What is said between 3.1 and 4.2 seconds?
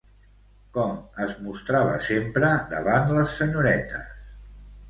les senyoretes?